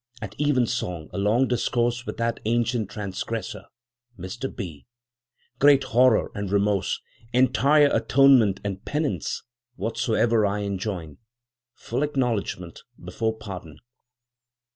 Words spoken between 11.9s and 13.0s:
acknowledgment